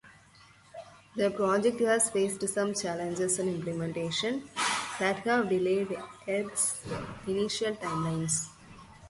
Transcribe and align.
The 1.15 1.29
project 1.29 1.79
has 1.81 2.09
faced 2.09 2.49
some 2.49 2.73
challenges 2.73 3.37
in 3.37 3.47
implementation 3.47 4.49
that 4.97 5.17
have 5.17 5.47
delayed 5.47 5.95
its 6.25 6.81
initial 7.27 7.73
timelines. 7.75 8.47